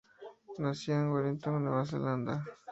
[0.57, 2.43] Nació en Wellington, Nueva Zelanda.